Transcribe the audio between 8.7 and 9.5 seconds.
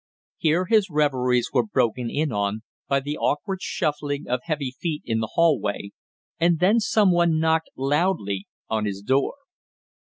his door.